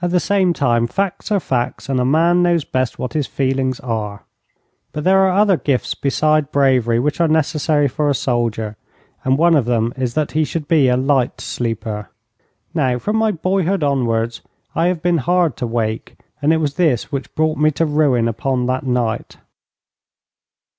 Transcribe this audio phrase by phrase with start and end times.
[0.00, 3.32] At the same time, facts are facts, and a man knows best what his own
[3.32, 4.22] feelings are.
[4.92, 8.78] But there are other gifts besides bravery which are necessary for a soldier,
[9.22, 12.08] and one of them is that he should be a light sleeper.
[12.72, 14.40] Now, from my boyhood onwards,
[14.74, 18.28] I have been hard to wake, and it was this which brought me to ruin
[18.28, 19.36] upon that night.